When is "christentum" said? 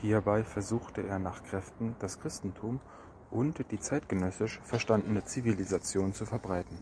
2.20-2.78